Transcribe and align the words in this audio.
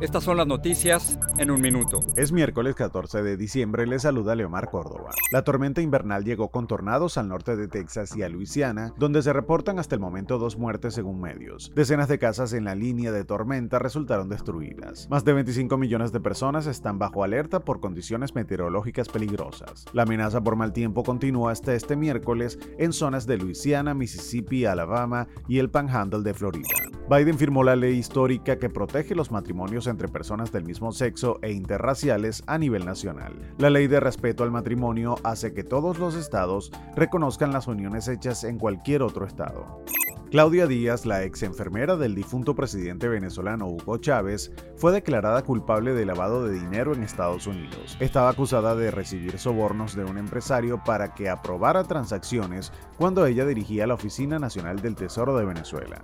estas 0.00 0.24
son 0.24 0.36
las 0.36 0.46
noticias 0.46 1.18
en 1.38 1.50
un 1.50 1.60
minuto. 1.60 2.00
Es 2.16 2.32
miércoles 2.32 2.74
14 2.74 3.22
de 3.22 3.36
diciembre, 3.36 3.86
le 3.86 3.98
saluda 3.98 4.34
Leomar 4.34 4.70
Córdoba. 4.70 5.10
La 5.32 5.44
tormenta 5.44 5.80
invernal 5.80 6.24
llegó 6.24 6.48
con 6.48 6.66
tornados 6.66 7.16
al 7.16 7.28
norte 7.28 7.56
de 7.56 7.68
Texas 7.68 8.16
y 8.16 8.22
a 8.22 8.28
Luisiana, 8.28 8.92
donde 8.98 9.22
se 9.22 9.32
reportan 9.32 9.78
hasta 9.78 9.94
el 9.94 10.00
momento 10.00 10.38
dos 10.38 10.58
muertes 10.58 10.94
según 10.94 11.20
medios. 11.20 11.72
Decenas 11.74 12.08
de 12.08 12.18
casas 12.18 12.52
en 12.52 12.64
la 12.64 12.74
línea 12.74 13.12
de 13.12 13.24
tormenta 13.24 13.78
resultaron 13.78 14.28
destruidas. 14.28 15.08
Más 15.10 15.24
de 15.24 15.32
25 15.32 15.76
millones 15.76 16.12
de 16.12 16.20
personas 16.20 16.66
están 16.66 16.98
bajo 16.98 17.24
alerta 17.24 17.60
por 17.60 17.80
condiciones 17.80 18.34
meteorológicas 18.34 19.08
peligrosas. 19.08 19.84
La 19.92 20.02
amenaza 20.02 20.42
por 20.42 20.56
mal 20.56 20.72
tiempo 20.72 21.02
continúa 21.02 21.52
hasta 21.52 21.74
este 21.74 21.96
miércoles 21.96 22.58
en 22.78 22.92
zonas 22.92 23.26
de 23.26 23.38
Luisiana, 23.38 23.94
Mississippi, 23.94 24.64
Alabama 24.64 25.28
y 25.48 25.58
el 25.58 25.70
Panhandle 25.70 26.22
de 26.22 26.34
Florida. 26.34 26.93
Biden 27.06 27.36
firmó 27.36 27.62
la 27.62 27.76
ley 27.76 27.98
histórica 27.98 28.58
que 28.58 28.70
protege 28.70 29.14
los 29.14 29.30
matrimonios 29.30 29.86
entre 29.88 30.08
personas 30.08 30.50
del 30.52 30.64
mismo 30.64 30.90
sexo 30.90 31.38
e 31.42 31.52
interraciales 31.52 32.42
a 32.46 32.56
nivel 32.56 32.86
nacional. 32.86 33.34
La 33.58 33.68
ley 33.68 33.88
de 33.88 34.00
respeto 34.00 34.42
al 34.42 34.50
matrimonio 34.50 35.16
hace 35.22 35.52
que 35.52 35.64
todos 35.64 35.98
los 35.98 36.14
estados 36.14 36.72
reconozcan 36.96 37.52
las 37.52 37.66
uniones 37.66 38.08
hechas 38.08 38.42
en 38.44 38.58
cualquier 38.58 39.02
otro 39.02 39.26
estado. 39.26 39.84
Claudia 40.30 40.66
Díaz, 40.66 41.04
la 41.04 41.22
ex 41.24 41.42
enfermera 41.42 41.96
del 41.96 42.14
difunto 42.14 42.56
presidente 42.56 43.06
venezolano 43.06 43.68
Hugo 43.68 43.98
Chávez, 43.98 44.50
fue 44.76 44.90
declarada 44.90 45.42
culpable 45.42 45.92
de 45.92 46.06
lavado 46.06 46.48
de 46.48 46.54
dinero 46.54 46.94
en 46.94 47.02
Estados 47.02 47.46
Unidos. 47.46 47.98
Estaba 48.00 48.30
acusada 48.30 48.74
de 48.74 48.90
recibir 48.90 49.38
sobornos 49.38 49.94
de 49.94 50.04
un 50.04 50.16
empresario 50.16 50.82
para 50.82 51.12
que 51.12 51.28
aprobara 51.28 51.84
transacciones 51.84 52.72
cuando 52.96 53.26
ella 53.26 53.44
dirigía 53.44 53.86
la 53.86 53.94
Oficina 53.94 54.38
Nacional 54.38 54.80
del 54.80 54.96
Tesoro 54.96 55.36
de 55.36 55.44
Venezuela 55.44 56.02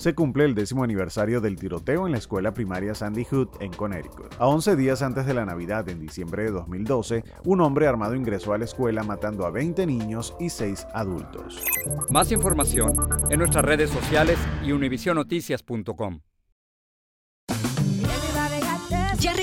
se 0.00 0.14
cumple 0.14 0.46
el 0.46 0.54
décimo 0.54 0.82
aniversario 0.82 1.42
del 1.42 1.56
tiroteo 1.56 2.06
en 2.06 2.12
la 2.12 2.18
escuela 2.18 2.54
primaria 2.54 2.94
Sandy 2.94 3.26
Hood 3.26 3.48
en 3.60 3.70
Connecticut. 3.70 4.34
A 4.38 4.46
11 4.46 4.74
días 4.74 5.02
antes 5.02 5.26
de 5.26 5.34
la 5.34 5.44
Navidad, 5.44 5.86
en 5.90 6.00
diciembre 6.00 6.44
de 6.44 6.52
2012, 6.52 7.22
un 7.44 7.60
hombre 7.60 7.86
armado 7.86 8.14
ingresó 8.14 8.54
a 8.54 8.58
la 8.58 8.64
escuela 8.64 9.02
matando 9.02 9.44
a 9.44 9.50
20 9.50 9.84
niños 9.84 10.34
y 10.40 10.48
6 10.48 10.86
adultos. 10.94 11.62
Más 12.08 12.32
información 12.32 12.94
en 13.28 13.40
nuestras 13.40 13.62
redes 13.62 13.90
sociales 13.90 14.38
y 14.64 14.72
univisionoticias.com. 14.72 16.20